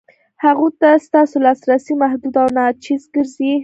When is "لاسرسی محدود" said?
1.45-2.33